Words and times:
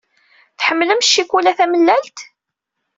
Tḥemmlem 0.59 1.01
ccikula 1.05 1.51
tamellalt? 1.57 2.17